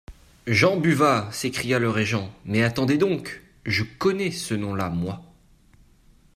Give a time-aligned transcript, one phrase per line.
[0.47, 1.29] Jean Buvat!
[1.31, 3.43] s'écria le régent; mais attendez donc!
[3.67, 5.21] je connais ce nom-là, moi.